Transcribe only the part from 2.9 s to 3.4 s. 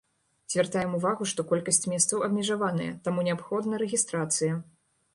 таму